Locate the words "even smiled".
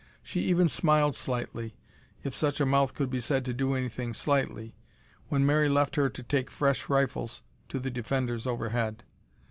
0.45-1.13